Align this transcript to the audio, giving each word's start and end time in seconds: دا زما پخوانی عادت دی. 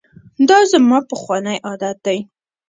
دا 0.49 0.59
زما 0.71 0.99
پخوانی 1.09 1.57
عادت 1.67 1.97
دی. 2.05 2.19